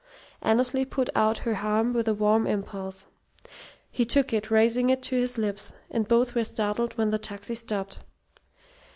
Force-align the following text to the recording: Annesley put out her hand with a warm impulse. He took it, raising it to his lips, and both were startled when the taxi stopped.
Annesley 0.41 0.83
put 0.83 1.11
out 1.13 1.37
her 1.45 1.53
hand 1.53 1.93
with 1.93 2.07
a 2.07 2.15
warm 2.15 2.47
impulse. 2.47 3.05
He 3.91 4.03
took 4.03 4.33
it, 4.33 4.49
raising 4.49 4.89
it 4.89 5.03
to 5.03 5.15
his 5.15 5.37
lips, 5.37 5.73
and 5.91 6.07
both 6.07 6.33
were 6.33 6.43
startled 6.43 6.93
when 6.97 7.11
the 7.11 7.19
taxi 7.19 7.53
stopped. 7.53 7.99